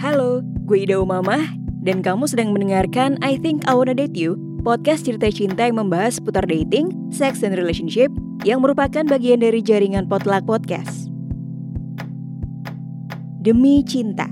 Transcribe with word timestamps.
Halo, 0.00 0.40
gue 0.64 0.88
Ida 0.88 0.96
Umamah 0.96 1.60
dan 1.84 2.00
kamu 2.00 2.24
sedang 2.24 2.56
mendengarkan 2.56 3.20
I 3.20 3.36
Think 3.36 3.68
I 3.68 3.76
Wanna 3.76 3.92
Date 3.92 4.16
You, 4.16 4.40
podcast 4.64 5.04
cerita 5.04 5.28
cinta 5.28 5.68
yang 5.68 5.76
membahas 5.76 6.16
seputar 6.16 6.48
dating, 6.48 6.88
sex, 7.12 7.44
dan 7.44 7.52
relationship 7.52 8.08
yang 8.40 8.64
merupakan 8.64 9.04
bagian 9.04 9.44
dari 9.44 9.60
jaringan 9.60 10.08
Potluck 10.08 10.48
Podcast. 10.48 11.12
Demi 13.44 13.84
cinta. 13.84 14.24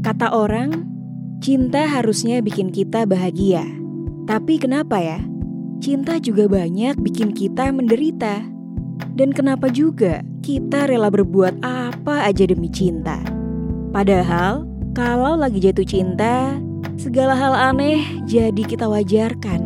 Kata 0.00 0.32
orang, 0.32 0.80
cinta 1.44 1.84
harusnya 1.84 2.40
bikin 2.40 2.72
kita 2.72 3.04
bahagia. 3.04 3.68
Tapi 4.24 4.56
kenapa 4.56 4.96
ya? 4.96 5.20
Cinta 5.84 6.16
juga 6.16 6.48
banyak 6.48 6.96
bikin 7.04 7.36
kita 7.36 7.68
menderita. 7.68 8.48
Dan 9.12 9.28
kenapa 9.28 9.68
juga 9.68 10.24
kita 10.40 10.88
rela 10.88 11.12
berbuat 11.12 11.60
apa 11.60 12.24
aja 12.24 12.48
demi 12.48 12.72
cinta? 12.72 13.37
Padahal, 13.88 14.68
kalau 14.92 15.40
lagi 15.40 15.64
jatuh 15.64 15.86
cinta, 15.86 16.60
segala 17.00 17.32
hal 17.32 17.56
aneh 17.56 18.04
jadi 18.28 18.60
kita 18.68 18.84
wajarkan. 18.84 19.64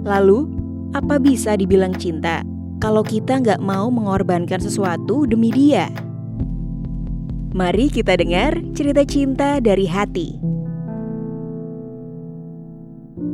Lalu, 0.00 0.48
apa 0.96 1.20
bisa 1.20 1.60
dibilang 1.60 1.92
cinta 1.92 2.40
kalau 2.80 3.04
kita 3.04 3.36
nggak 3.36 3.60
mau 3.60 3.92
mengorbankan 3.92 4.64
sesuatu 4.64 5.28
demi 5.28 5.52
dia? 5.52 5.92
Mari 7.52 7.92
kita 7.92 8.16
dengar 8.16 8.56
cerita 8.72 9.04
cinta 9.04 9.60
dari 9.60 9.84
hati. 9.84 10.40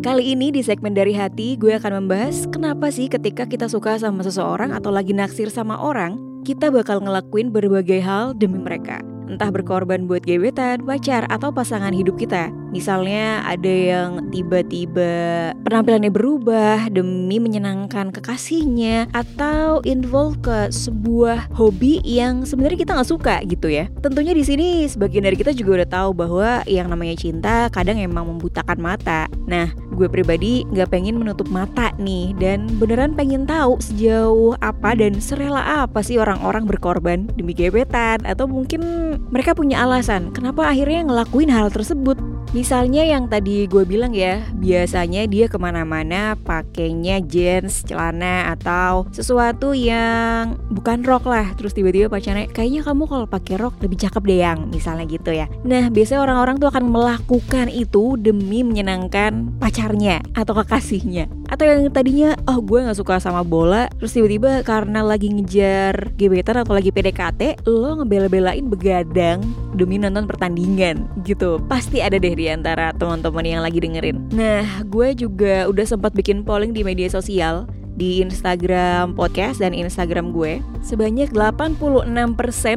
Kali 0.02 0.34
ini 0.34 0.50
di 0.50 0.62
segmen 0.62 0.94
dari 0.94 1.14
hati 1.14 1.54
gue 1.54 1.70
akan 1.78 2.02
membahas 2.02 2.50
kenapa 2.50 2.90
sih 2.90 3.06
ketika 3.06 3.46
kita 3.46 3.70
suka 3.70 3.94
sama 3.98 4.26
seseorang 4.26 4.74
atau 4.74 4.90
lagi 4.90 5.14
naksir 5.14 5.50
sama 5.54 5.78
orang, 5.78 6.18
kita 6.42 6.70
bakal 6.74 6.98
ngelakuin 6.98 7.54
berbagai 7.54 8.02
hal 8.02 8.34
demi 8.34 8.58
mereka 8.58 9.02
entah 9.26 9.50
berkorban 9.50 10.06
buat 10.06 10.22
gebetan, 10.22 10.86
pacar, 10.86 11.26
atau 11.28 11.50
pasangan 11.50 11.92
hidup 11.92 12.16
kita. 12.18 12.50
Misalnya 12.76 13.40
ada 13.48 13.72
yang 13.72 14.28
tiba-tiba 14.28 15.48
penampilannya 15.64 16.12
berubah 16.12 16.92
demi 16.92 17.40
menyenangkan 17.40 18.12
kekasihnya 18.12 19.08
atau 19.16 19.80
involve 19.88 20.36
ke 20.44 20.68
sebuah 20.68 21.48
hobi 21.56 22.04
yang 22.04 22.44
sebenarnya 22.44 22.84
kita 22.84 22.92
nggak 22.92 23.08
suka 23.08 23.40
gitu 23.48 23.72
ya. 23.72 23.88
Tentunya 24.04 24.36
di 24.36 24.44
sini 24.44 24.84
sebagian 24.84 25.24
dari 25.24 25.40
kita 25.40 25.56
juga 25.56 25.80
udah 25.80 25.88
tahu 25.88 26.10
bahwa 26.12 26.50
yang 26.68 26.92
namanya 26.92 27.16
cinta 27.16 27.72
kadang 27.72 27.96
emang 27.96 28.28
membutakan 28.28 28.76
mata. 28.76 29.24
Nah, 29.48 29.72
gue 29.96 30.12
pribadi 30.12 30.68
nggak 30.68 30.92
pengen 30.92 31.16
menutup 31.16 31.48
mata 31.48 31.96
nih 31.96 32.36
dan 32.36 32.68
beneran 32.76 33.16
pengen 33.16 33.48
tahu 33.48 33.80
sejauh 33.80 34.52
apa 34.60 34.92
dan 35.00 35.16
serela 35.16 35.88
apa 35.88 36.04
sih 36.04 36.20
orang-orang 36.20 36.68
berkorban 36.68 37.24
demi 37.40 37.56
gebetan 37.56 38.20
atau 38.28 38.44
mungkin 38.44 39.16
mereka 39.32 39.56
punya 39.56 39.80
alasan 39.80 40.28
kenapa 40.36 40.68
akhirnya 40.68 41.08
ngelakuin 41.08 41.48
hal 41.48 41.72
tersebut. 41.72 42.35
Misalnya 42.54 43.02
yang 43.02 43.26
tadi 43.26 43.66
gue 43.66 43.82
bilang 43.82 44.14
ya, 44.14 44.42
biasanya 44.54 45.26
dia 45.26 45.50
ke 45.50 45.58
mana-mana 45.58 46.38
pakainya 46.38 47.18
jeans, 47.24 47.82
celana 47.82 48.54
atau 48.54 49.08
sesuatu 49.10 49.74
yang 49.74 50.54
bukan 50.70 51.02
rok 51.02 51.26
lah. 51.26 51.52
Terus 51.58 51.74
tiba-tiba 51.74 52.06
pacarnya, 52.06 52.46
kayaknya 52.50 52.86
kamu 52.86 53.04
kalau 53.10 53.26
pakai 53.26 53.58
rok 53.58 53.78
lebih 53.82 53.98
cakep 54.06 54.22
deh 54.24 54.38
yang, 54.40 54.58
misalnya 54.70 55.04
gitu 55.10 55.34
ya. 55.34 55.50
Nah 55.66 55.90
biasanya 55.90 56.22
orang-orang 56.22 56.56
tuh 56.62 56.70
akan 56.70 56.84
melakukan 56.86 57.66
itu 57.68 58.14
demi 58.20 58.62
menyenangkan 58.62 59.58
pacarnya 59.58 60.22
atau 60.32 60.54
kekasihnya. 60.56 61.26
Atau 61.46 61.64
yang 61.66 61.86
tadinya, 61.94 62.34
oh 62.50 62.58
gue 62.58 62.82
gak 62.82 62.98
suka 62.98 63.22
sama 63.22 63.46
bola, 63.46 63.86
terus 63.98 64.14
tiba-tiba 64.14 64.66
karena 64.66 65.02
lagi 65.06 65.30
ngejar 65.30 66.14
gebetan 66.18 66.62
atau 66.62 66.74
lagi 66.74 66.90
PDKT, 66.90 67.66
lo 67.70 68.02
ngebela-belain 68.02 68.66
begadang 68.66 69.42
demi 69.78 70.00
nonton 70.00 70.26
pertandingan 70.26 71.06
gitu. 71.22 71.62
Pasti 71.70 72.02
ada 72.02 72.18
deh 72.18 72.34
di 72.34 72.50
antara 72.50 72.90
teman-teman 72.96 73.46
yang 73.46 73.62
lagi 73.62 73.78
dengerin. 73.78 74.32
Nah, 74.34 74.82
gue 74.86 75.14
juga 75.14 75.70
udah 75.70 75.86
sempat 75.86 76.12
bikin 76.16 76.42
polling 76.42 76.74
di 76.74 76.82
media 76.82 77.06
sosial 77.06 77.70
di 77.96 78.20
Instagram 78.22 79.16
podcast 79.16 79.64
dan 79.64 79.72
Instagram 79.72 80.30
gue. 80.30 80.60
Sebanyak 80.84 81.32
86% 81.32 82.06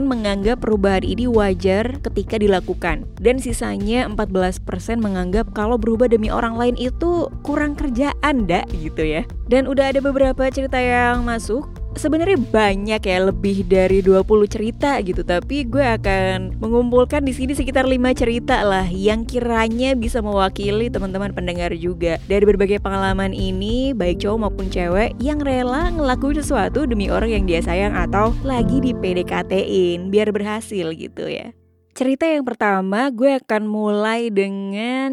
menganggap 0.03 0.63
perubahan 0.63 1.05
ini 1.05 1.27
wajar 1.29 1.99
ketika 2.01 2.39
dilakukan. 2.39 3.05
Dan 3.19 3.37
sisanya 3.37 4.07
14% 4.07 4.63
menganggap 4.97 5.51
kalau 5.53 5.77
berubah 5.77 6.09
demi 6.09 6.31
orang 6.33 6.55
lain 6.55 6.75
itu 6.79 7.29
kurang 7.45 7.75
kerjaan 7.77 8.47
dak 8.47 8.65
gitu 8.73 9.05
ya. 9.05 9.27
Dan 9.51 9.67
udah 9.67 9.93
ada 9.93 9.99
beberapa 10.01 10.47
cerita 10.49 10.79
yang 10.79 11.27
masuk 11.27 11.78
sebenarnya 11.95 12.37
banyak 12.37 13.01
ya 13.01 13.17
lebih 13.29 13.65
dari 13.65 14.03
20 14.03 14.25
cerita 14.45 14.99
gitu. 15.01 15.25
Tapi 15.25 15.65
gue 15.65 15.81
akan 15.81 16.59
mengumpulkan 16.59 17.23
di 17.25 17.33
sini 17.33 17.55
sekitar 17.55 17.87
5 17.87 17.97
cerita 18.13 18.61
lah 18.61 18.85
yang 18.89 19.25
kiranya 19.25 19.95
bisa 19.97 20.19
mewakili 20.19 20.91
teman-teman 20.91 21.33
pendengar 21.33 21.73
juga. 21.73 22.21
Dari 22.27 22.43
berbagai 22.45 22.83
pengalaman 22.83 23.33
ini 23.33 23.95
baik 23.95 24.21
cowok 24.21 24.39
maupun 24.39 24.67
cewek 24.69 25.15
yang 25.17 25.41
rela 25.41 25.89
ngelakuin 25.93 26.41
sesuatu 26.41 26.85
demi 26.85 27.09
orang 27.09 27.31
yang 27.33 27.45
dia 27.47 27.61
sayang 27.63 27.95
atau 27.95 28.35
lagi 28.45 28.81
di 28.83 28.91
PDKT-in 28.93 30.11
biar 30.11 30.29
berhasil 30.35 30.91
gitu 30.93 31.25
ya 31.25 31.55
Cerita 31.99 32.23
yang 32.23 32.47
pertama 32.47 33.11
gue 33.11 33.43
akan 33.43 33.67
mulai 33.67 34.31
dengan 34.31 35.11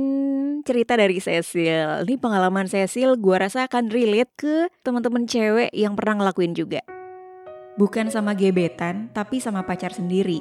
cerita 0.62 0.94
dari 0.94 1.18
Cecil. 1.18 2.06
Ini 2.06 2.14
pengalaman 2.14 2.70
Cecil 2.70 3.18
gue 3.18 3.36
rasa 3.42 3.66
akan 3.66 3.90
relate 3.90 4.30
ke 4.38 4.70
teman-teman 4.86 5.26
cewek 5.26 5.74
yang 5.74 5.98
pernah 5.98 6.22
ngelakuin 6.22 6.54
juga. 6.54 6.86
Bukan 7.74 8.06
sama 8.14 8.38
gebetan, 8.38 9.10
tapi 9.10 9.42
sama 9.42 9.66
pacar 9.66 9.90
sendiri. 9.98 10.38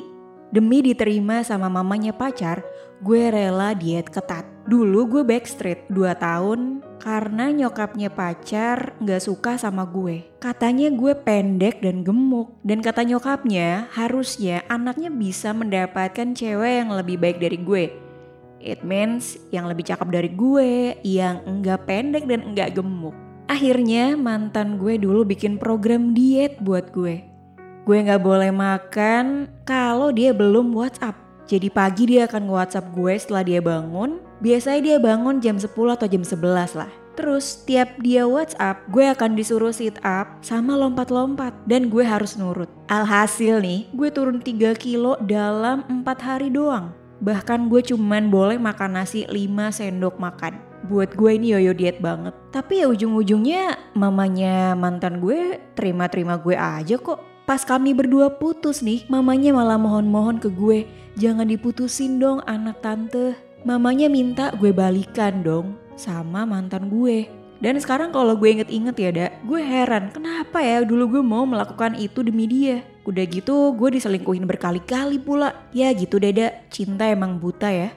Demi 0.53 0.85
diterima 0.85 1.41
sama 1.41 1.65
mamanya 1.65 2.13
pacar, 2.13 2.61
gue 3.03 3.23
rela 3.31 3.75
diet 3.75 4.07
ketat. 4.07 4.47
Dulu 4.65 5.19
gue 5.19 5.23
backstreet 5.27 5.89
2 5.91 6.15
tahun 6.15 6.81
karena 7.03 7.53
nyokapnya 7.53 8.09
pacar 8.09 8.97
gak 8.97 9.21
suka 9.21 9.61
sama 9.61 9.85
gue. 9.85 10.25
Katanya 10.41 10.89
gue 10.89 11.13
pendek 11.13 11.83
dan 11.83 12.01
gemuk. 12.01 12.55
Dan 12.65 12.81
kata 12.81 13.05
nyokapnya 13.05 13.91
harusnya 13.93 14.65
anaknya 14.71 15.13
bisa 15.13 15.53
mendapatkan 15.53 16.33
cewek 16.33 16.81
yang 16.81 16.89
lebih 16.95 17.21
baik 17.21 17.37
dari 17.37 17.59
gue. 17.61 17.83
It 18.57 18.81
means 18.81 19.37
yang 19.53 19.69
lebih 19.69 19.85
cakep 19.85 20.09
dari 20.09 20.33
gue, 20.33 20.97
yang 21.05 21.45
enggak 21.45 21.85
pendek 21.85 22.25
dan 22.25 22.41
enggak 22.41 22.73
gemuk. 22.73 23.13
Akhirnya 23.45 24.17
mantan 24.17 24.81
gue 24.81 24.97
dulu 24.97 25.21
bikin 25.21 25.61
program 25.61 26.17
diet 26.17 26.57
buat 26.57 26.89
gue. 26.89 27.21
Gue 27.85 27.97
gak 28.01 28.25
boleh 28.25 28.49
makan 28.49 29.45
kalau 29.61 30.09
dia 30.09 30.33
belum 30.33 30.73
WhatsApp. 30.73 31.24
Jadi 31.45 31.69
pagi 31.69 32.09
dia 32.09 32.25
akan 32.25 32.49
nge-WhatsApp 32.49 32.91
gue 32.97 33.13
setelah 33.21 33.43
dia 33.45 33.61
bangun. 33.61 34.17
Biasanya 34.41 34.81
dia 34.81 34.97
bangun 34.97 35.37
jam 35.37 35.61
10 35.61 35.69
atau 35.69 36.07
jam 36.09 36.25
11 36.25 36.73
lah. 36.73 36.89
Terus 37.15 37.63
tiap 37.63 37.95
dia 38.01 38.27
WhatsApp, 38.27 38.81
gue 38.91 39.05
akan 39.07 39.39
disuruh 39.39 39.71
sit 39.71 39.95
up 40.03 40.41
sama 40.43 40.75
lompat-lompat 40.75 41.55
dan 41.63 41.87
gue 41.87 42.03
harus 42.03 42.35
nurut. 42.35 42.67
Alhasil 42.91 43.63
nih, 43.63 43.87
gue 43.93 44.09
turun 44.11 44.43
3 44.43 44.75
kilo 44.75 45.15
dalam 45.23 45.85
4 45.87 46.03
hari 46.19 46.51
doang. 46.51 46.91
Bahkan 47.23 47.71
gue 47.71 47.79
cuman 47.93 48.27
boleh 48.27 48.59
makan 48.59 48.99
nasi 48.99 49.23
5 49.29 49.71
sendok 49.71 50.19
makan. 50.19 50.59
Buat 50.91 51.15
gue 51.15 51.31
ini 51.39 51.55
yoyo 51.55 51.71
diet 51.71 52.03
banget. 52.03 52.35
Tapi 52.51 52.83
ya 52.83 52.91
ujung-ujungnya 52.91 53.95
mamanya 53.95 54.75
mantan 54.75 55.23
gue 55.23 55.61
terima-terima 55.77 56.35
gue 56.41 56.57
aja 56.57 56.99
kok. 56.99 57.23
Pas 57.45 57.61
kami 57.61 57.93
berdua 57.93 58.41
putus 58.41 58.81
nih, 58.81 59.05
mamanya 59.05 59.53
malah 59.53 59.77
mohon-mohon 59.77 60.41
ke 60.41 60.49
gue, 60.49 60.89
jangan 61.15 61.47
diputusin 61.47 62.19
dong 62.21 62.39
anak 62.45 62.79
tante. 62.79 63.35
Mamanya 63.65 64.05
minta 64.07 64.53
gue 64.53 64.69
balikan 64.69 65.41
dong 65.41 65.73
sama 65.97 66.45
mantan 66.45 66.87
gue. 66.87 67.25
Dan 67.57 67.79
sekarang 67.79 68.11
kalau 68.11 68.35
gue 68.35 68.51
inget-inget 68.51 68.95
ya, 68.99 69.09
Dak, 69.15 69.31
gue 69.47 69.57
heran 69.63 70.11
kenapa 70.11 70.59
ya 70.59 70.83
dulu 70.83 71.17
gue 71.17 71.23
mau 71.23 71.47
melakukan 71.47 71.95
itu 71.95 72.21
demi 72.21 72.45
dia. 72.45 72.83
Udah 73.07 73.23
gitu 73.25 73.73
gue 73.73 73.95
diselingkuhin 73.95 74.45
berkali-kali 74.45 75.17
pula. 75.17 75.55
Ya 75.71 75.89
gitu 75.95 76.19
deh, 76.19 76.35
Dak, 76.35 76.69
cinta 76.69 77.07
emang 77.07 77.39
buta 77.39 77.71
ya. 77.71 77.89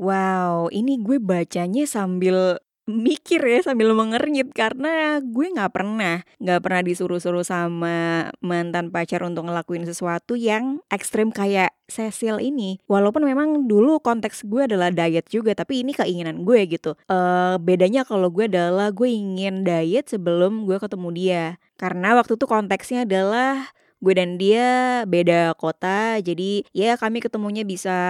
Wow, 0.00 0.72
ini 0.72 0.96
gue 1.04 1.20
bacanya 1.20 1.84
sambil 1.84 2.56
mikir 2.90 3.40
ya 3.40 3.62
sambil 3.62 3.94
mengernyit 3.94 4.50
karena 4.50 5.22
gue 5.22 5.46
nggak 5.54 5.70
pernah 5.70 6.26
nggak 6.42 6.60
pernah 6.60 6.82
disuruh-suruh 6.82 7.46
sama 7.46 8.28
mantan 8.42 8.90
pacar 8.90 9.22
untuk 9.22 9.46
ngelakuin 9.46 9.86
sesuatu 9.86 10.34
yang 10.34 10.82
ekstrim 10.90 11.30
kayak 11.30 11.72
Cecil 11.90 12.38
ini. 12.38 12.78
Walaupun 12.86 13.26
memang 13.26 13.66
dulu 13.66 13.98
konteks 13.98 14.46
gue 14.46 14.70
adalah 14.70 14.94
diet 14.94 15.26
juga 15.26 15.58
tapi 15.58 15.82
ini 15.82 15.90
keinginan 15.90 16.46
gue 16.46 16.70
gitu. 16.70 16.94
Uh, 17.10 17.58
bedanya 17.58 18.06
kalau 18.06 18.30
gue 18.30 18.46
adalah 18.46 18.94
gue 18.94 19.10
ingin 19.10 19.66
diet 19.66 20.06
sebelum 20.06 20.64
gue 20.70 20.78
ketemu 20.78 21.08
dia. 21.10 21.44
Karena 21.74 22.14
waktu 22.14 22.38
itu 22.38 22.46
konteksnya 22.46 23.02
adalah 23.02 23.74
gue 24.00 24.14
dan 24.16 24.40
dia 24.40 25.04
beda 25.04 25.52
kota 25.60 26.16
jadi 26.24 26.64
ya 26.72 26.96
kami 26.96 27.20
ketemunya 27.20 27.68
bisa 27.68 28.00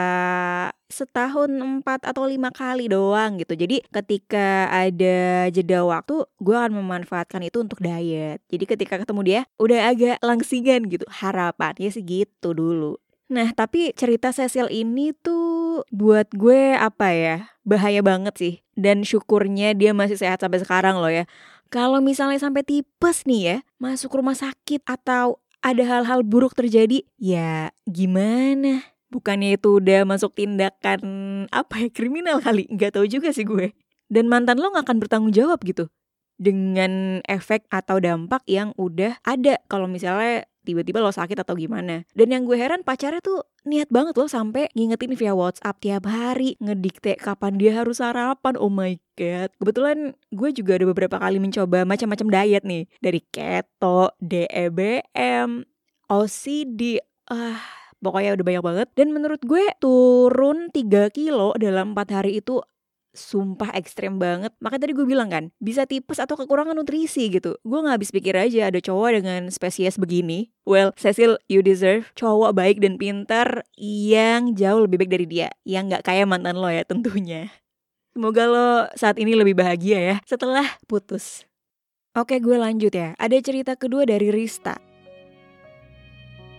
setahun 0.90 1.48
empat 1.48 2.04
atau 2.04 2.26
lima 2.26 2.50
kali 2.50 2.90
doang 2.90 3.38
gitu 3.38 3.54
jadi 3.54 3.80
ketika 3.88 4.66
ada 4.68 5.48
jeda 5.48 5.86
waktu 5.86 6.26
gue 6.42 6.56
akan 6.58 6.76
memanfaatkan 6.82 7.40
itu 7.46 7.62
untuk 7.62 7.78
diet 7.78 8.42
jadi 8.50 8.64
ketika 8.66 9.00
ketemu 9.00 9.20
dia 9.22 9.40
udah 9.56 9.80
agak 9.94 10.16
langsingan 10.20 10.90
gitu 10.90 11.06
harapannya 11.08 11.88
sih 11.88 12.04
gitu 12.04 12.52
dulu 12.52 12.98
Nah, 13.30 13.54
tapi 13.54 13.94
cerita 13.94 14.34
Cecil 14.34 14.66
ini 14.74 15.14
tuh 15.14 15.86
buat 15.94 16.26
gue 16.34 16.74
apa 16.74 17.14
ya? 17.14 17.54
Bahaya 17.62 18.02
banget 18.02 18.34
sih. 18.34 18.54
Dan 18.74 19.06
syukurnya 19.06 19.70
dia 19.78 19.94
masih 19.94 20.18
sehat 20.18 20.42
sampai 20.42 20.58
sekarang 20.58 20.98
loh 20.98 21.14
ya. 21.14 21.30
Kalau 21.70 22.02
misalnya 22.02 22.42
sampai 22.42 22.66
tipes 22.66 23.22
nih 23.30 23.42
ya, 23.46 23.56
masuk 23.78 24.18
rumah 24.18 24.34
sakit 24.34 24.82
atau 24.82 25.38
ada 25.62 25.82
hal-hal 25.86 26.26
buruk 26.26 26.58
terjadi, 26.58 27.06
ya 27.22 27.70
gimana? 27.86 28.82
Bukannya 29.10 29.58
itu 29.58 29.82
udah 29.82 30.06
masuk 30.06 30.38
tindakan 30.38 31.00
apa 31.50 31.74
ya 31.82 31.88
kriminal 31.90 32.38
kali? 32.38 32.70
Gak 32.70 32.94
tahu 32.94 33.10
juga 33.10 33.34
sih 33.34 33.42
gue. 33.42 33.74
Dan 34.10 34.30
mantan 34.30 34.58
lo 34.62 34.70
gak 34.74 34.86
akan 34.86 34.98
bertanggung 35.02 35.34
jawab 35.34 35.58
gitu 35.66 35.90
dengan 36.40 37.20
efek 37.28 37.68
atau 37.68 38.00
dampak 38.00 38.40
yang 38.48 38.72
udah 38.80 39.20
ada 39.28 39.60
kalau 39.68 39.84
misalnya 39.84 40.48
tiba-tiba 40.64 41.04
lo 41.04 41.12
sakit 41.12 41.36
atau 41.36 41.52
gimana. 41.52 42.08
Dan 42.16 42.32
yang 42.32 42.48
gue 42.48 42.56
heran 42.56 42.80
pacarnya 42.80 43.20
tuh 43.20 43.44
niat 43.68 43.92
banget 43.92 44.16
loh 44.16 44.28
sampai 44.28 44.72
ngingetin 44.72 45.12
via 45.16 45.36
WhatsApp 45.36 45.80
tiap 45.84 46.08
hari, 46.08 46.56
ngedikte 46.60 47.20
kapan 47.20 47.60
dia 47.60 47.76
harus 47.76 48.00
sarapan. 48.00 48.56
Oh 48.56 48.72
my 48.72 48.96
god. 49.20 49.52
Kebetulan 49.60 50.16
gue 50.32 50.50
juga 50.56 50.80
ada 50.80 50.86
beberapa 50.88 51.16
kali 51.20 51.36
mencoba 51.36 51.84
macam-macam 51.84 52.28
diet 52.32 52.64
nih. 52.64 52.84
Dari 53.04 53.20
keto, 53.28 54.16
DEBM, 54.20 55.64
OCD, 56.08 57.04
ah 57.28 57.79
pokoknya 58.00 58.36
udah 58.36 58.46
banyak 58.48 58.64
banget. 58.64 58.88
Dan 58.96 59.12
menurut 59.14 59.40
gue 59.44 59.64
turun 59.78 60.72
3 60.72 61.08
kilo 61.14 61.56
dalam 61.56 61.96
4 61.96 62.16
hari 62.16 62.40
itu 62.40 62.60
sumpah 63.10 63.74
ekstrem 63.74 64.22
banget. 64.22 64.54
Makanya 64.62 64.86
tadi 64.86 64.92
gue 64.94 65.06
bilang 65.06 65.28
kan, 65.30 65.44
bisa 65.58 65.84
tipes 65.86 66.22
atau 66.22 66.38
kekurangan 66.38 66.78
nutrisi 66.78 67.26
gitu. 67.30 67.58
Gue 67.66 67.78
gak 67.82 67.98
habis 67.98 68.14
pikir 68.14 68.38
aja 68.38 68.70
ada 68.70 68.78
cowok 68.78 69.22
dengan 69.22 69.50
spesies 69.50 69.98
begini. 69.98 70.54
Well, 70.62 70.94
Cecil, 70.94 71.42
you 71.50 71.60
deserve 71.62 72.14
cowok 72.14 72.54
baik 72.54 72.78
dan 72.78 72.96
pintar 72.96 73.66
yang 73.78 74.54
jauh 74.54 74.86
lebih 74.86 75.02
baik 75.02 75.10
dari 75.10 75.26
dia. 75.26 75.48
Yang 75.66 75.98
gak 75.98 76.12
kayak 76.12 76.26
mantan 76.30 76.58
lo 76.58 76.70
ya 76.70 76.86
tentunya. 76.86 77.50
Semoga 78.14 78.42
lo 78.46 78.70
saat 78.98 79.18
ini 79.22 79.38
lebih 79.38 79.54
bahagia 79.54 79.98
ya 79.98 80.16
setelah 80.26 80.66
putus. 80.90 81.46
Oke 82.18 82.42
gue 82.42 82.58
lanjut 82.58 82.90
ya, 82.90 83.14
ada 83.22 83.38
cerita 83.38 83.78
kedua 83.78 84.02
dari 84.02 84.34
Rista. 84.34 84.89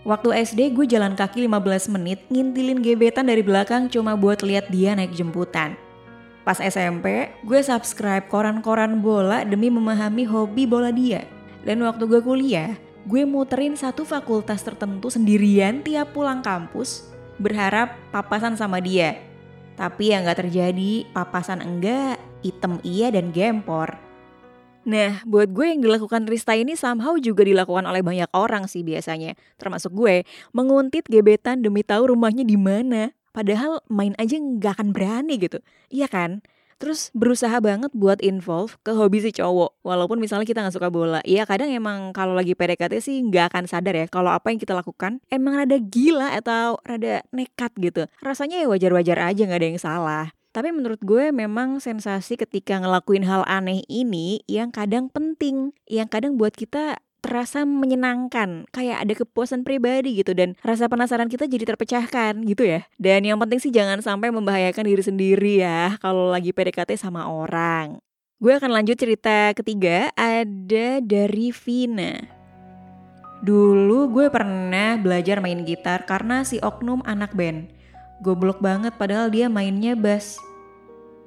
Waktu 0.02 0.34
SD 0.42 0.74
gue 0.74 0.86
jalan 0.90 1.14
kaki 1.14 1.46
15 1.46 1.94
menit 1.94 2.26
ngintilin 2.26 2.82
gebetan 2.82 3.30
dari 3.30 3.38
belakang 3.38 3.86
cuma 3.86 4.18
buat 4.18 4.42
lihat 4.42 4.66
dia 4.66 4.98
naik 4.98 5.14
jemputan. 5.14 5.78
Pas 6.42 6.58
SMP, 6.58 7.30
gue 7.46 7.60
subscribe 7.62 8.26
koran-koran 8.26 8.98
bola 8.98 9.46
demi 9.46 9.70
memahami 9.70 10.26
hobi 10.26 10.66
bola 10.66 10.90
dia. 10.90 11.22
Dan 11.62 11.86
waktu 11.86 12.10
gue 12.10 12.18
kuliah, 12.18 12.74
gue 13.06 13.22
muterin 13.22 13.78
satu 13.78 14.02
fakultas 14.02 14.66
tertentu 14.66 15.06
sendirian 15.06 15.86
tiap 15.86 16.10
pulang 16.10 16.42
kampus, 16.42 17.06
berharap 17.38 17.94
papasan 18.10 18.58
sama 18.58 18.82
dia. 18.82 19.22
Tapi 19.78 20.10
yang 20.10 20.26
gak 20.26 20.42
terjadi, 20.42 21.06
papasan 21.14 21.62
enggak, 21.62 22.18
item 22.42 22.82
iya 22.82 23.14
dan 23.14 23.30
gempor. 23.30 23.94
Nah, 24.82 25.22
buat 25.22 25.54
gue 25.54 25.66
yang 25.70 25.80
dilakukan 25.82 26.26
Rista 26.26 26.58
ini 26.58 26.74
somehow 26.74 27.14
juga 27.14 27.46
dilakukan 27.46 27.86
oleh 27.86 28.02
banyak 28.02 28.30
orang 28.34 28.66
sih 28.66 28.82
biasanya. 28.82 29.38
Termasuk 29.54 29.94
gue, 29.94 30.26
menguntit 30.50 31.06
gebetan 31.06 31.62
demi 31.62 31.86
tahu 31.86 32.10
rumahnya 32.10 32.42
di 32.42 32.58
mana. 32.58 33.14
Padahal 33.30 33.80
main 33.88 34.12
aja 34.18 34.36
nggak 34.36 34.76
akan 34.76 34.88
berani 34.90 35.38
gitu. 35.38 35.62
Iya 35.88 36.10
kan? 36.10 36.42
Terus 36.82 37.14
berusaha 37.14 37.62
banget 37.62 37.94
buat 37.94 38.18
involve 38.26 38.74
ke 38.82 38.90
hobi 38.90 39.22
si 39.22 39.30
cowok. 39.30 39.86
Walaupun 39.86 40.18
misalnya 40.18 40.42
kita 40.42 40.66
nggak 40.66 40.74
suka 40.74 40.90
bola. 40.90 41.22
Iya 41.22 41.46
kadang 41.46 41.70
emang 41.70 42.10
kalau 42.10 42.34
lagi 42.34 42.58
PDKT 42.58 42.98
sih 42.98 43.22
nggak 43.22 43.54
akan 43.54 43.70
sadar 43.70 43.94
ya. 43.94 44.06
Kalau 44.10 44.34
apa 44.34 44.50
yang 44.50 44.58
kita 44.58 44.74
lakukan 44.74 45.22
emang 45.30 45.62
rada 45.62 45.78
gila 45.78 46.34
atau 46.34 46.82
rada 46.82 47.22
nekat 47.30 47.70
gitu. 47.78 48.10
Rasanya 48.18 48.58
ya 48.58 48.66
wajar-wajar 48.66 49.30
aja 49.30 49.46
nggak 49.46 49.60
ada 49.62 49.68
yang 49.70 49.78
salah. 49.78 50.26
Tapi 50.52 50.68
menurut 50.68 51.00
gue 51.00 51.32
memang 51.32 51.80
sensasi 51.80 52.36
ketika 52.36 52.76
ngelakuin 52.76 53.24
hal 53.24 53.40
aneh 53.48 53.80
ini 53.88 54.44
yang 54.44 54.68
kadang 54.68 55.08
penting, 55.08 55.72
yang 55.88 56.12
kadang 56.12 56.36
buat 56.36 56.52
kita 56.52 57.00
terasa 57.24 57.64
menyenangkan, 57.64 58.68
kayak 58.68 59.00
ada 59.00 59.14
kepuasan 59.16 59.64
pribadi 59.64 60.20
gitu 60.20 60.36
dan 60.36 60.58
rasa 60.60 60.92
penasaran 60.92 61.32
kita 61.32 61.48
jadi 61.48 61.72
terpecahkan 61.72 62.44
gitu 62.44 62.68
ya. 62.68 62.84
Dan 63.00 63.24
yang 63.24 63.40
penting 63.40 63.64
sih 63.64 63.72
jangan 63.72 64.04
sampai 64.04 64.28
membahayakan 64.28 64.84
diri 64.84 65.00
sendiri 65.00 65.64
ya 65.64 65.96
kalau 66.04 66.28
lagi 66.28 66.52
PDKT 66.52 67.00
sama 67.00 67.24
orang. 67.30 67.96
Gue 68.42 68.58
akan 68.58 68.74
lanjut 68.74 68.98
cerita 68.98 69.54
ketiga 69.54 70.10
ada 70.18 70.98
dari 71.00 71.54
Vina. 71.54 72.42
Dulu 73.40 74.10
gue 74.10 74.26
pernah 74.28 74.98
belajar 74.98 75.38
main 75.38 75.62
gitar 75.62 76.04
karena 76.04 76.42
si 76.42 76.58
oknum 76.58 77.06
anak 77.06 77.32
band. 77.38 77.70
Goblok 78.22 78.62
banget 78.62 78.94
padahal 78.94 79.34
dia 79.34 79.50
mainnya 79.50 79.98
bass. 79.98 80.38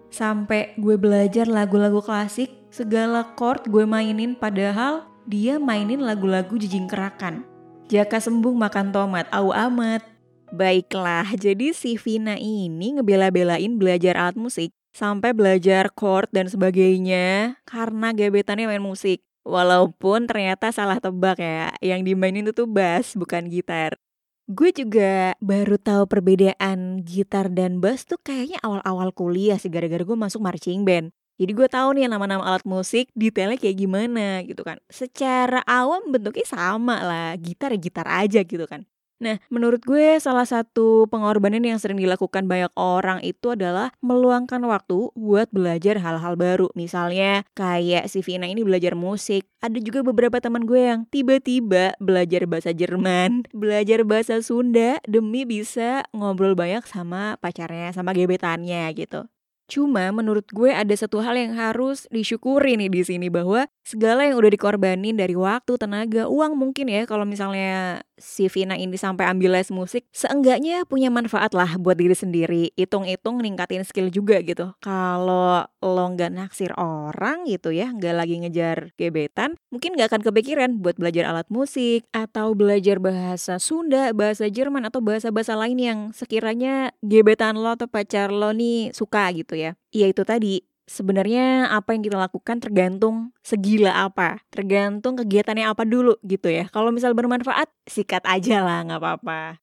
Sampai 0.08 0.72
gue 0.80 0.96
belajar 0.96 1.44
lagu-lagu 1.44 2.00
klasik, 2.00 2.48
segala 2.72 3.36
chord 3.36 3.68
gue 3.68 3.84
mainin 3.84 4.32
padahal 4.32 5.04
dia 5.28 5.60
mainin 5.60 6.00
lagu-lagu 6.00 6.56
jijing 6.56 6.88
kerakan. 6.88 7.44
Jaka 7.92 8.24
sembuh 8.24 8.56
makan 8.56 8.96
tomat, 8.96 9.28
au 9.36 9.52
amat. 9.52 10.08
Baiklah, 10.56 11.36
jadi 11.36 11.76
si 11.76 12.00
Vina 12.00 12.40
ini 12.40 12.96
ngebela-belain 12.96 13.76
belajar 13.76 14.16
alat 14.16 14.40
musik 14.40 14.72
sampai 14.96 15.36
belajar 15.36 15.92
chord 15.92 16.32
dan 16.32 16.48
sebagainya 16.48 17.60
karena 17.68 18.16
gebetannya 18.16 18.72
main 18.72 18.80
musik. 18.80 19.20
Walaupun 19.44 20.26
ternyata 20.26 20.72
salah 20.72 20.98
tebak 20.98 21.38
ya, 21.38 21.76
yang 21.84 22.02
dimainin 22.08 22.48
itu 22.48 22.56
tuh 22.56 22.66
bass 22.72 23.14
bukan 23.20 23.52
gitar. 23.52 24.00
Gue 24.46 24.70
juga 24.70 25.34
baru 25.42 25.82
tahu 25.82 26.06
perbedaan 26.06 27.02
gitar 27.02 27.50
dan 27.50 27.82
bass 27.82 28.06
tuh 28.06 28.22
kayaknya 28.22 28.62
awal-awal 28.62 29.10
kuliah 29.10 29.58
sih 29.58 29.74
gara-gara 29.74 30.06
gue 30.06 30.14
masuk 30.14 30.38
marching 30.38 30.86
band. 30.86 31.10
Jadi 31.42 31.52
gue 31.58 31.66
tahu 31.66 31.98
nih 31.98 32.06
nama-nama 32.06 32.46
alat 32.46 32.62
musik 32.62 33.10
detailnya 33.18 33.58
kayak 33.58 33.74
gimana 33.82 34.46
gitu 34.46 34.62
kan. 34.62 34.78
Secara 34.86 35.66
awam 35.66 36.14
bentuknya 36.14 36.46
sama 36.46 37.02
lah, 37.02 37.34
gitar 37.42 37.74
ya 37.74 37.80
gitar 37.82 38.06
aja 38.06 38.46
gitu 38.46 38.70
kan. 38.70 38.86
Nah, 39.24 39.40
menurut 39.48 39.80
gue 39.88 40.20
salah 40.20 40.44
satu 40.44 41.08
pengorbanan 41.08 41.64
yang 41.64 41.80
sering 41.80 41.96
dilakukan 41.96 42.52
banyak 42.52 42.72
orang 42.76 43.24
itu 43.24 43.56
adalah 43.56 43.96
meluangkan 44.04 44.60
waktu 44.68 45.16
buat 45.16 45.48
belajar 45.56 46.04
hal-hal 46.04 46.36
baru. 46.36 46.68
Misalnya 46.76 47.48
kayak 47.56 48.12
si 48.12 48.20
Vina 48.20 48.50
ini 48.50 48.68
belajar 48.68 48.92
musik. 48.94 49.48
Ada 49.64 49.80
juga 49.80 50.04
beberapa 50.04 50.38
teman 50.44 50.68
gue 50.68 50.82
yang 50.84 51.08
tiba-tiba 51.08 51.96
belajar 52.04 52.44
bahasa 52.46 52.76
Jerman, 52.76 53.48
belajar 53.56 54.04
bahasa 54.04 54.44
Sunda 54.44 55.00
demi 55.08 55.48
bisa 55.48 56.04
ngobrol 56.12 56.54
banyak 56.54 56.84
sama 56.84 57.40
pacarnya, 57.40 57.96
sama 57.96 58.12
gebetannya 58.12 58.92
gitu. 58.94 59.26
Cuma 59.66 60.14
menurut 60.14 60.46
gue 60.54 60.70
ada 60.70 60.94
satu 60.94 61.26
hal 61.26 61.34
yang 61.36 61.58
harus 61.58 62.06
disyukuri 62.14 62.78
nih 62.78 62.90
di 62.94 63.02
sini 63.02 63.28
bahwa 63.34 63.66
segala 63.82 64.26
yang 64.26 64.38
udah 64.38 64.52
dikorbanin 64.54 65.18
dari 65.18 65.34
waktu, 65.34 65.78
tenaga, 65.78 66.30
uang 66.30 66.58
mungkin 66.58 66.90
ya 66.90 67.06
kalau 67.10 67.26
misalnya 67.26 68.02
si 68.16 68.48
Vina 68.48 68.80
ini 68.80 68.96
sampai 68.96 69.28
ambil 69.28 69.60
les 69.60 69.70
musik, 69.70 70.08
seenggaknya 70.14 70.88
punya 70.88 71.12
manfaat 71.12 71.52
lah 71.52 71.78
buat 71.78 71.98
diri 71.98 72.16
sendiri. 72.16 72.72
Hitung-hitung 72.78 73.42
ningkatin 73.44 73.84
skill 73.84 74.10
juga 74.10 74.40
gitu. 74.42 74.74
Kalau 74.80 75.68
lo 75.82 76.06
nggak 76.14 76.32
naksir 76.34 76.72
orang 76.78 77.46
gitu 77.46 77.70
ya, 77.76 77.92
nggak 77.92 78.16
lagi 78.16 78.36
ngejar 78.42 78.96
gebetan, 78.98 79.60
mungkin 79.70 79.94
nggak 79.98 80.14
akan 80.14 80.22
kepikiran 80.26 80.70
buat 80.82 80.98
belajar 80.98 81.28
alat 81.30 81.48
musik 81.52 82.08
atau 82.16 82.56
belajar 82.58 82.98
bahasa 82.98 83.60
Sunda, 83.62 84.14
bahasa 84.16 84.48
Jerman 84.48 84.88
atau 84.88 85.04
bahasa-bahasa 85.04 85.54
lain 85.58 85.78
yang 85.78 86.00
sekiranya 86.16 86.96
gebetan 87.04 87.60
lo 87.60 87.76
atau 87.76 87.86
pacar 87.90 88.32
lo 88.32 88.56
nih 88.56 88.96
suka 88.96 89.30
gitu 89.36 89.55
ya. 89.56 89.80
Iya 89.96 90.12
itu 90.12 90.22
tadi, 90.22 90.62
sebenarnya 90.86 91.74
apa 91.74 91.98
yang 91.98 92.06
kita 92.06 92.18
lakukan 92.20 92.62
tergantung 92.62 93.34
segila 93.42 94.06
apa, 94.06 94.44
tergantung 94.54 95.18
kegiatannya 95.18 95.66
apa 95.66 95.84
dulu 95.84 96.20
gitu 96.22 96.52
ya. 96.52 96.70
Kalau 96.70 96.94
misal 96.94 97.18
bermanfaat, 97.18 97.72
sikat 97.90 98.22
aja 98.30 98.62
lah 98.62 98.86
nggak 98.86 99.02
apa-apa. 99.02 99.60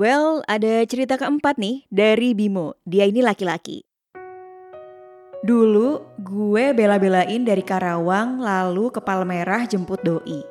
Well, 0.00 0.40
ada 0.48 0.80
cerita 0.88 1.20
keempat 1.20 1.60
nih 1.60 1.84
dari 1.92 2.32
Bimo. 2.32 2.78
Dia 2.88 3.04
ini 3.04 3.20
laki-laki. 3.20 3.84
Dulu 5.44 6.20
gue 6.20 6.72
bela-belain 6.76 7.44
dari 7.44 7.64
Karawang 7.64 8.40
lalu 8.40 8.92
ke 8.92 9.00
Palmerah 9.00 9.64
jemput 9.68 10.00
doi. 10.04 10.44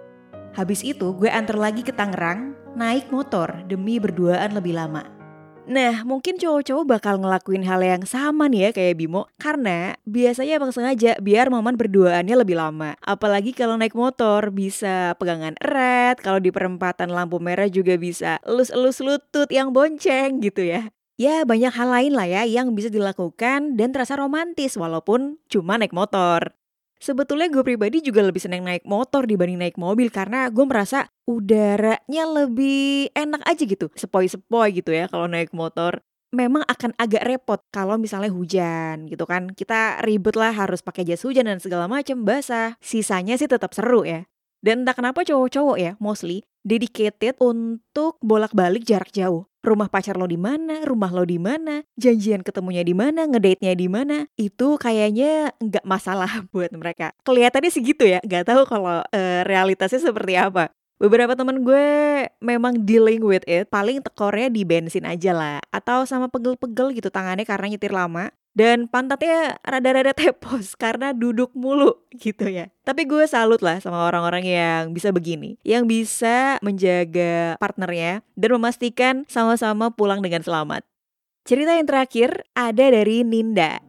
Habis 0.53 0.81
itu 0.81 1.13
gue 1.13 1.29
antar 1.29 1.58
lagi 1.58 1.86
ke 1.86 1.93
Tangerang 1.93 2.58
naik 2.74 3.10
motor 3.13 3.65
demi 3.65 3.98
berduaan 4.01 4.53
lebih 4.53 4.77
lama. 4.77 5.18
Nah, 5.69 6.01
mungkin 6.01 6.41
cowok-cowok 6.41 6.85
bakal 6.89 7.21
ngelakuin 7.21 7.61
hal 7.61 7.85
yang 7.85 8.01
sama 8.01 8.49
nih 8.49 8.65
ya 8.65 8.69
kayak 8.73 8.97
Bimo. 8.97 9.29
Karena 9.38 9.93
biasanya 10.01 10.57
emang 10.57 10.73
sengaja 10.73 11.13
biar 11.21 11.53
momen 11.53 11.77
berduaannya 11.77 12.33
lebih 12.41 12.57
lama. 12.57 12.97
Apalagi 13.05 13.53
kalau 13.53 13.77
naik 13.77 13.93
motor 13.93 14.49
bisa 14.49 15.13
pegangan 15.21 15.53
erat. 15.61 16.17
Kalau 16.25 16.41
di 16.41 16.49
perempatan 16.49 17.13
lampu 17.13 17.38
merah 17.38 17.69
juga 17.69 18.01
bisa 18.01 18.41
elus-elus 18.49 18.97
lutut 19.05 19.45
yang 19.53 19.69
bonceng 19.69 20.41
gitu 20.41 20.65
ya. 20.65 20.89
Ya 21.21 21.45
banyak 21.45 21.69
hal 21.69 21.89
lain 21.93 22.17
lah 22.17 22.25
ya 22.25 22.41
yang 22.49 22.73
bisa 22.73 22.89
dilakukan 22.89 23.77
dan 23.77 23.93
terasa 23.93 24.17
romantis 24.17 24.73
walaupun 24.73 25.38
cuma 25.53 25.77
naik 25.77 25.93
motor 25.93 26.57
Sebetulnya 27.00 27.48
gue 27.48 27.63
pribadi 27.63 28.03
juga 28.03 28.20
lebih 28.20 28.44
seneng 28.44 28.68
naik 28.68 28.84
motor 28.84 29.24
dibanding 29.24 29.56
naik 29.56 29.79
mobil 29.79 30.12
karena 30.12 30.51
gue 30.51 30.65
merasa 30.68 31.08
udaranya 31.24 32.24
lebih 32.27 33.08
enak 33.15 33.39
aja 33.48 33.63
gitu, 33.63 33.88
sepoi-sepoi 33.96 34.84
gitu 34.84 34.91
ya 34.91 35.08
kalau 35.08 35.32
naik 35.32 35.56
motor. 35.56 36.03
Memang 36.29 36.62
akan 36.68 36.94
agak 37.00 37.25
repot 37.25 37.63
kalau 37.74 37.98
misalnya 37.98 38.29
hujan 38.29 39.08
gitu 39.08 39.25
kan. 39.25 39.50
Kita 39.50 40.03
ribet 40.06 40.36
lah 40.38 40.53
harus 40.53 40.84
pakai 40.84 41.08
jas 41.08 41.25
hujan 41.25 41.50
dan 41.50 41.58
segala 41.58 41.89
macam 41.89 42.22
basah. 42.22 42.77
Sisanya 42.84 43.39
sih 43.39 43.50
tetap 43.50 43.74
seru 43.74 44.06
ya. 44.06 44.29
Dan 44.60 44.84
entah 44.84 44.96
kenapa 44.96 45.24
cowok-cowok 45.24 45.78
ya, 45.80 45.92
mostly 46.04 46.44
dedicated 46.68 47.39
untuk 47.39 48.20
bolak-balik 48.20 48.84
jarak 48.84 49.12
jauh. 49.16 49.48
Rumah 49.60 49.92
pacar 49.92 50.16
lo 50.16 50.28
di 50.28 50.39
mana, 50.39 50.84
rumah 50.88 51.12
lo 51.12 51.28
di 51.28 51.36
mana, 51.36 51.84
janjian 52.00 52.44
ketemunya 52.44 52.84
di 52.84 52.96
mana, 52.96 53.28
ngedate-nya 53.28 53.75
di 53.75 53.88
mana, 53.92 54.28
itu 54.39 54.80
kayaknya 54.80 55.51
nggak 55.60 55.84
masalah 55.84 56.44
buat 56.56 56.72
mereka. 56.75 57.12
Kelihatannya 57.24 57.72
sih 57.72 57.84
gitu 57.84 58.08
ya, 58.08 58.24
nggak 58.24 58.48
tahu 58.48 58.63
kalau 58.68 59.04
uh, 59.04 59.42
realitasnya 59.44 60.00
seperti 60.12 60.39
apa. 60.39 60.72
Beberapa 61.00 61.32
teman 61.32 61.63
gue 61.63 61.88
memang 62.44 62.84
dealing 62.84 63.24
with 63.24 63.48
it, 63.48 63.72
paling 63.72 64.04
tekornya 64.04 64.51
di 64.51 64.68
bensin 64.68 65.08
aja 65.08 65.32
lah, 65.32 65.58
atau 65.72 66.04
sama 66.04 66.28
pegel-pegel 66.28 66.92
gitu 66.92 67.08
tangannya 67.08 67.48
karena 67.48 67.72
nyetir 67.72 67.96
lama 67.96 68.36
dan 68.58 68.89
pantatnya 68.89 69.62
rada-rada 69.62 70.12
tepos 70.12 70.74
karena 70.84 71.13
duduk 71.13 71.53
mulu 71.53 71.96
gitu 72.18 72.50
ya. 72.50 72.68
Tapi 72.84 73.06
gue 73.06 73.25
salut 73.29 73.62
lah 73.62 73.77
sama 73.79 74.10
orang-orang 74.10 74.44
yang 74.46 74.84
bisa 74.91 75.13
begini, 75.13 75.56
yang 75.62 75.86
bisa 75.86 76.58
menjaga 76.65 77.56
partnernya 77.62 78.25
dan 78.34 78.50
memastikan 78.58 79.15
sama-sama 79.29 79.94
pulang 79.94 80.20
dengan 80.20 80.41
selamat. 80.41 80.84
Cerita 81.48 81.77
yang 81.77 81.88
terakhir 81.88 82.46
ada 82.53 82.86
dari 82.94 83.25
Ninda. 83.25 83.82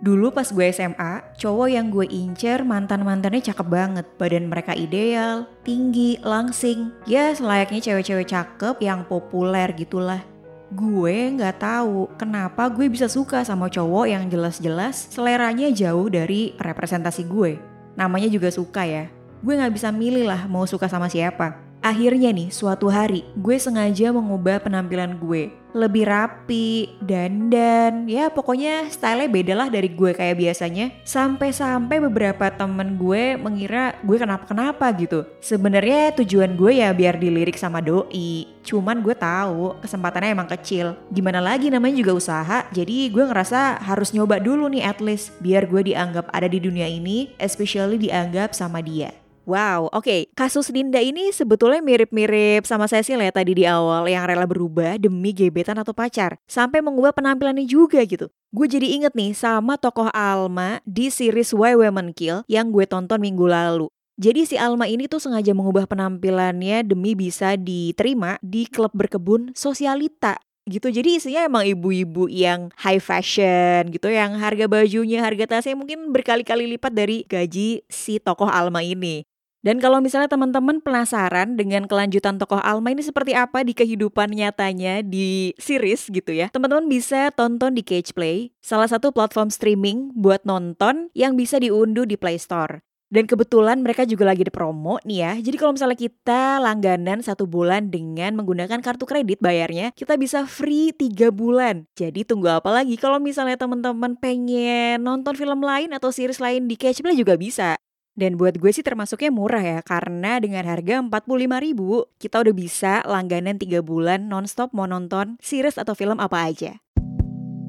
Dulu 0.00 0.32
pas 0.32 0.48
gue 0.48 0.64
SMA, 0.72 1.36
cowok 1.36 1.68
yang 1.68 1.92
gue 1.92 2.08
incer 2.08 2.64
mantan-mantannya 2.64 3.44
cakep 3.44 3.68
banget. 3.68 4.06
Badan 4.16 4.48
mereka 4.48 4.72
ideal, 4.72 5.44
tinggi, 5.60 6.16
langsing. 6.24 6.96
Ya 7.04 7.36
selayaknya 7.36 7.84
cewek-cewek 7.84 8.32
cakep 8.32 8.80
yang 8.80 9.04
populer 9.04 9.68
gitulah 9.76 10.24
gue 10.70 11.34
nggak 11.34 11.58
tahu 11.58 12.06
kenapa 12.14 12.70
gue 12.70 12.86
bisa 12.86 13.10
suka 13.10 13.42
sama 13.42 13.66
cowok 13.66 14.06
yang 14.06 14.30
jelas-jelas 14.30 15.10
seleranya 15.10 15.66
jauh 15.74 16.06
dari 16.06 16.54
representasi 16.62 17.26
gue. 17.26 17.58
Namanya 17.98 18.30
juga 18.30 18.54
suka 18.54 18.86
ya. 18.86 19.10
Gue 19.42 19.58
nggak 19.58 19.74
bisa 19.74 19.90
milih 19.90 20.30
lah 20.30 20.46
mau 20.46 20.62
suka 20.70 20.86
sama 20.86 21.10
siapa. 21.10 21.69
Akhirnya 21.80 22.28
nih, 22.28 22.52
suatu 22.52 22.92
hari 22.92 23.24
gue 23.40 23.56
sengaja 23.56 24.12
mengubah 24.12 24.60
penampilan 24.60 25.16
gue. 25.16 25.48
Lebih 25.72 26.04
rapi, 26.04 26.92
dandan, 27.00 28.04
ya 28.04 28.28
pokoknya 28.28 28.90
style 28.92 29.30
beda 29.30 29.54
lah 29.56 29.72
dari 29.72 29.88
gue 29.88 30.12
kayak 30.12 30.36
biasanya. 30.36 30.92
Sampai-sampai 31.08 32.04
beberapa 32.04 32.52
temen 32.52 33.00
gue 33.00 33.40
mengira 33.40 33.96
gue 34.04 34.18
kenapa-kenapa 34.18 34.92
gitu. 35.00 35.24
Sebenarnya 35.40 36.12
tujuan 36.20 36.52
gue 36.52 36.84
ya 36.84 36.92
biar 36.92 37.16
dilirik 37.16 37.56
sama 37.56 37.80
doi. 37.80 38.44
Cuman 38.60 39.00
gue 39.00 39.16
tahu 39.16 39.80
kesempatannya 39.80 40.36
emang 40.36 40.50
kecil. 40.52 41.00
Gimana 41.08 41.40
lagi 41.40 41.72
namanya 41.72 41.96
juga 41.96 42.12
usaha, 42.12 42.68
jadi 42.76 43.08
gue 43.08 43.24
ngerasa 43.24 43.80
harus 43.80 44.12
nyoba 44.12 44.36
dulu 44.36 44.68
nih 44.68 44.84
at 44.84 45.00
least. 45.00 45.32
Biar 45.40 45.64
gue 45.64 45.80
dianggap 45.80 46.28
ada 46.28 46.50
di 46.50 46.60
dunia 46.60 46.90
ini, 46.90 47.32
especially 47.40 47.96
dianggap 47.96 48.52
sama 48.52 48.84
dia. 48.84 49.19
Wow, 49.50 49.90
oke. 49.90 50.06
Okay. 50.06 50.20
Kasus 50.38 50.70
Dinda 50.70 51.02
ini 51.02 51.34
sebetulnya 51.34 51.82
mirip-mirip 51.82 52.62
sama 52.70 52.86
Cecil 52.86 53.18
ya 53.18 53.34
tadi 53.34 53.58
di 53.58 53.66
awal 53.66 54.06
yang 54.06 54.22
rela 54.22 54.46
berubah 54.46 54.94
demi 54.94 55.34
gebetan 55.34 55.74
atau 55.74 55.90
pacar. 55.90 56.38
Sampai 56.46 56.78
mengubah 56.78 57.10
penampilannya 57.10 57.66
juga 57.66 57.98
gitu. 58.06 58.30
Gue 58.54 58.70
jadi 58.70 58.86
inget 58.86 59.10
nih 59.18 59.34
sama 59.34 59.74
tokoh 59.74 60.06
Alma 60.14 60.78
di 60.86 61.10
series 61.10 61.50
Why 61.50 61.74
Women 61.74 62.14
Kill 62.14 62.46
yang 62.46 62.70
gue 62.70 62.86
tonton 62.86 63.18
minggu 63.18 63.50
lalu. 63.50 63.90
Jadi 64.22 64.46
si 64.46 64.54
Alma 64.54 64.86
ini 64.86 65.10
tuh 65.10 65.18
sengaja 65.18 65.50
mengubah 65.50 65.90
penampilannya 65.90 66.86
demi 66.86 67.18
bisa 67.18 67.58
diterima 67.58 68.38
di 68.38 68.70
klub 68.70 68.94
berkebun 68.94 69.50
sosialita 69.58 70.38
gitu. 70.70 70.94
Jadi 70.94 71.18
isinya 71.18 71.42
emang 71.42 71.66
ibu-ibu 71.66 72.30
yang 72.30 72.70
high 72.78 73.02
fashion 73.02 73.90
gitu 73.90 74.06
yang 74.12 74.38
harga 74.38 74.70
bajunya, 74.70 75.26
harga 75.26 75.58
tasnya 75.58 75.74
mungkin 75.74 76.14
berkali-kali 76.14 76.70
lipat 76.76 76.92
dari 76.94 77.26
gaji 77.26 77.82
si 77.90 78.22
tokoh 78.22 78.46
Alma 78.46 78.84
ini. 78.84 79.26
Dan 79.60 79.76
kalau 79.76 80.00
misalnya 80.00 80.32
teman-teman 80.32 80.80
penasaran 80.80 81.52
dengan 81.52 81.84
kelanjutan 81.84 82.40
tokoh 82.40 82.64
Alma 82.64 82.96
ini 82.96 83.04
seperti 83.04 83.36
apa 83.36 83.60
di 83.60 83.76
kehidupan 83.76 84.32
nyatanya 84.32 85.04
di 85.04 85.52
series 85.60 86.08
gitu 86.08 86.32
ya, 86.32 86.48
teman-teman 86.48 86.88
bisa 86.88 87.28
tonton 87.36 87.76
di 87.76 87.84
Cage 87.84 88.16
Play, 88.16 88.56
salah 88.64 88.88
satu 88.88 89.12
platform 89.12 89.52
streaming 89.52 90.16
buat 90.16 90.48
nonton 90.48 91.12
yang 91.12 91.36
bisa 91.36 91.60
diunduh 91.60 92.08
di 92.08 92.16
Play 92.16 92.40
Store. 92.40 92.80
Dan 93.10 93.26
kebetulan 93.26 93.82
mereka 93.82 94.06
juga 94.06 94.22
lagi 94.22 94.46
ada 94.46 94.54
promo 94.54 95.02
nih 95.02 95.18
ya. 95.18 95.32
Jadi 95.42 95.56
kalau 95.58 95.74
misalnya 95.74 95.98
kita 95.98 96.62
langganan 96.62 97.18
satu 97.26 97.42
bulan 97.42 97.90
dengan 97.90 98.38
menggunakan 98.38 98.78
kartu 98.78 99.02
kredit 99.02 99.42
bayarnya, 99.42 99.90
kita 99.98 100.14
bisa 100.14 100.46
free 100.46 100.94
3 100.94 101.34
bulan. 101.34 101.90
Jadi 101.98 102.22
tunggu 102.22 102.48
apa 102.48 102.70
lagi 102.70 102.94
kalau 102.94 103.18
misalnya 103.18 103.58
teman-teman 103.58 104.14
pengen 104.14 105.02
nonton 105.02 105.34
film 105.34 105.58
lain 105.58 105.90
atau 105.90 106.14
series 106.14 106.38
lain 106.38 106.70
di 106.70 106.78
Catch 106.78 107.02
Play 107.02 107.18
juga 107.18 107.34
bisa. 107.34 107.74
Dan 108.18 108.36
buat 108.36 108.58
gue 108.58 108.70
sih 108.74 108.82
termasuknya 108.84 109.30
murah 109.30 109.62
ya, 109.62 109.78
karena 109.86 110.42
dengan 110.42 110.66
harga 110.66 111.00
45 111.00 111.64
ribu, 111.64 112.04
kita 112.18 112.42
udah 112.42 112.54
bisa 112.54 112.92
langganan 113.06 113.56
3 113.56 113.80
bulan 113.80 114.26
nonstop 114.26 114.74
mau 114.74 114.84
nonton 114.84 115.38
series 115.40 115.78
atau 115.78 115.94
film 115.94 116.18
apa 116.18 116.44
aja. 116.50 116.82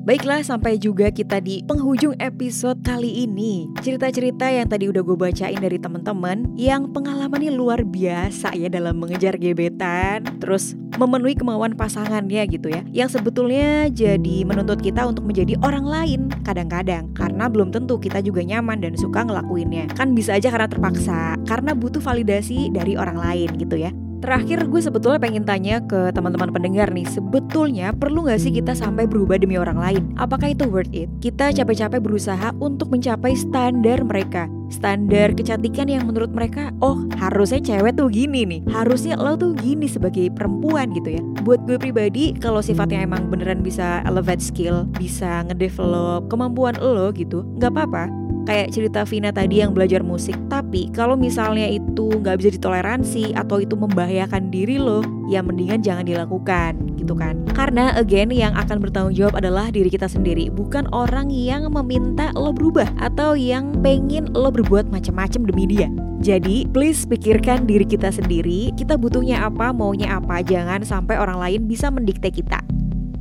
Baiklah, 0.02 0.42
sampai 0.42 0.82
juga 0.82 1.14
kita 1.14 1.38
di 1.38 1.62
penghujung 1.62 2.18
episode 2.18 2.82
kali 2.82 3.22
ini. 3.22 3.70
Cerita-cerita 3.86 4.50
yang 4.50 4.66
tadi 4.66 4.90
udah 4.90 5.06
gue 5.06 5.14
bacain 5.14 5.62
dari 5.62 5.78
temen-temen 5.78 6.58
yang 6.58 6.90
pengalamannya 6.90 7.54
luar 7.54 7.86
biasa 7.86 8.58
ya 8.58 8.66
dalam 8.66 8.98
mengejar 8.98 9.38
gebetan, 9.38 10.26
terus 10.42 10.74
memenuhi 10.98 11.38
kemauan 11.38 11.78
pasangannya 11.78 12.50
gitu 12.50 12.74
ya. 12.74 12.82
Yang 12.90 13.22
sebetulnya 13.22 13.94
jadi 13.94 14.42
menuntut 14.42 14.82
kita 14.82 15.06
untuk 15.06 15.30
menjadi 15.30 15.54
orang 15.62 15.86
lain 15.86 16.34
kadang-kadang 16.50 17.14
karena 17.14 17.46
belum 17.46 17.70
tentu 17.70 18.02
kita 18.02 18.26
juga 18.26 18.42
nyaman 18.42 18.82
dan 18.82 18.98
suka 18.98 19.22
ngelakuinnya. 19.22 19.86
Kan 19.94 20.18
bisa 20.18 20.34
aja 20.34 20.50
karena 20.50 20.66
terpaksa, 20.66 21.38
karena 21.46 21.78
butuh 21.78 22.02
validasi 22.02 22.74
dari 22.74 22.98
orang 22.98 23.22
lain 23.22 23.54
gitu 23.54 23.78
ya. 23.78 23.94
Terakhir 24.22 24.70
gue 24.70 24.78
sebetulnya 24.78 25.18
pengen 25.18 25.42
tanya 25.42 25.82
ke 25.82 26.14
teman-teman 26.14 26.54
pendengar 26.54 26.94
nih, 26.94 27.10
sebetulnya 27.10 27.90
perlu 27.90 28.30
gak 28.30 28.38
sih 28.38 28.54
kita 28.54 28.78
sampai 28.78 29.10
berubah 29.10 29.42
demi 29.42 29.58
orang 29.58 29.82
lain? 29.82 30.14
Apakah 30.14 30.54
itu 30.54 30.70
worth 30.70 30.94
it? 30.94 31.10
Kita 31.26 31.50
capek-capek 31.50 31.98
berusaha 31.98 32.54
untuk 32.62 32.94
mencapai 32.94 33.34
standar 33.34 34.06
mereka, 34.06 34.46
standar 34.70 35.34
kecantikan 35.34 35.90
yang 35.90 36.06
menurut 36.06 36.30
mereka, 36.30 36.70
oh 36.86 37.02
harusnya 37.18 37.66
cewek 37.66 37.98
tuh 37.98 38.14
gini 38.14 38.46
nih, 38.46 38.62
harusnya 38.70 39.18
lo 39.18 39.34
tuh 39.34 39.58
gini 39.58 39.90
sebagai 39.90 40.30
perempuan 40.38 40.94
gitu 40.94 41.18
ya. 41.18 41.22
Buat 41.42 41.66
gue 41.66 41.82
pribadi, 41.82 42.38
kalau 42.38 42.62
sifatnya 42.62 43.02
emang 43.02 43.26
beneran 43.34 43.66
bisa 43.66 44.06
elevate 44.06 44.46
skill, 44.46 44.86
bisa 45.02 45.42
ngedevelop 45.50 46.30
kemampuan 46.30 46.78
lo 46.78 47.10
gitu, 47.10 47.42
nggak 47.58 47.74
apa-apa 47.74 48.21
kayak 48.46 48.74
cerita 48.74 49.06
Vina 49.06 49.30
tadi 49.30 49.62
yang 49.62 49.74
belajar 49.76 50.02
musik. 50.02 50.36
Tapi 50.48 50.90
kalau 50.94 51.16
misalnya 51.16 51.68
itu 51.68 52.10
nggak 52.10 52.38
bisa 52.42 52.50
ditoleransi 52.58 53.38
atau 53.38 53.62
itu 53.62 53.78
membahayakan 53.78 54.50
diri 54.50 54.78
lo 54.82 55.06
ya 55.30 55.40
mendingan 55.46 55.82
jangan 55.82 56.06
dilakukan 56.06 56.78
gitu 56.98 57.14
kan? 57.18 57.42
Karena 57.56 57.96
again 57.98 58.30
yang 58.34 58.54
akan 58.54 58.82
bertanggung 58.82 59.16
jawab 59.16 59.40
adalah 59.40 59.70
diri 59.70 59.90
kita 59.90 60.06
sendiri 60.06 60.50
bukan 60.54 60.86
orang 60.94 61.30
yang 61.32 61.70
meminta 61.72 62.30
lo 62.38 62.54
berubah 62.54 62.90
atau 63.02 63.34
yang 63.34 63.74
pengen 63.82 64.30
lo 64.34 64.50
berbuat 64.54 64.90
macam-macam 64.90 65.42
demi 65.48 65.66
dia. 65.66 65.90
Jadi, 66.22 66.70
please 66.70 67.02
pikirkan 67.10 67.66
diri 67.66 67.82
kita 67.82 68.14
sendiri, 68.14 68.70
kita 68.78 68.94
butuhnya 68.94 69.42
apa, 69.42 69.74
maunya 69.74 70.22
apa, 70.22 70.46
jangan 70.46 70.86
sampai 70.86 71.18
orang 71.18 71.42
lain 71.42 71.66
bisa 71.66 71.90
mendikte 71.90 72.30
kita. 72.30 72.62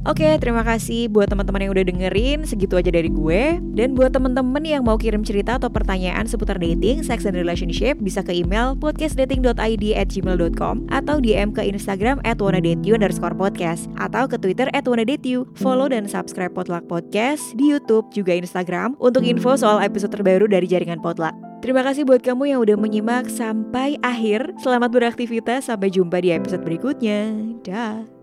Oke, 0.09 0.25
terima 0.41 0.65
kasih 0.65 1.13
buat 1.13 1.29
teman-teman 1.29 1.69
yang 1.69 1.73
udah 1.77 1.85
dengerin. 1.85 2.49
Segitu 2.49 2.73
aja 2.81 2.89
dari 2.89 3.13
gue. 3.13 3.61
Dan 3.77 3.93
buat 3.93 4.17
teman-teman 4.17 4.65
yang 4.65 4.81
mau 4.81 4.97
kirim 4.97 5.21
cerita 5.21 5.61
atau 5.61 5.69
pertanyaan 5.69 6.25
seputar 6.25 6.57
dating, 6.57 7.05
sex 7.05 7.29
and 7.29 7.37
relationship, 7.37 8.01
bisa 8.01 8.25
ke 8.25 8.33
email 8.33 8.73
podcastdating.id 8.81 9.85
at 9.93 10.09
gmail.com 10.09 10.89
atau 10.89 11.21
DM 11.21 11.53
ke 11.53 11.69
Instagram 11.69 12.17
at 12.25 12.41
wannadateyou 12.41 12.97
underscore 12.97 13.37
podcast 13.37 13.93
atau 14.01 14.25
ke 14.25 14.41
Twitter 14.41 14.73
at 14.73 14.89
wannadateyou. 14.89 15.45
Follow 15.61 15.93
dan 15.93 16.09
subscribe 16.09 16.57
Potluck 16.57 16.89
Podcast 16.89 17.53
di 17.61 17.69
Youtube 17.69 18.09
juga 18.17 18.33
Instagram 18.33 18.97
untuk 19.05 19.21
info 19.29 19.53
soal 19.61 19.85
episode 19.85 20.17
terbaru 20.17 20.49
dari 20.49 20.65
jaringan 20.65 21.05
Potluck. 21.05 21.37
Terima 21.61 21.85
kasih 21.85 22.09
buat 22.09 22.25
kamu 22.25 22.57
yang 22.57 22.61
udah 22.65 22.77
menyimak 22.81 23.29
sampai 23.29 24.01
akhir. 24.01 24.49
Selamat 24.65 24.89
beraktivitas, 24.97 25.69
sampai 25.69 25.93
jumpa 25.93 26.25
di 26.25 26.33
episode 26.33 26.65
berikutnya. 26.65 27.37
Dah. 27.61 28.20